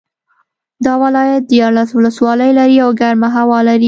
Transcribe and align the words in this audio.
دا 0.85 0.93
ولایت 1.03 1.43
دیارلس 1.51 1.89
ولسوالۍ 1.93 2.51
لري 2.59 2.77
او 2.85 2.89
ګرمه 2.99 3.29
هوا 3.37 3.59
لري 3.67 3.79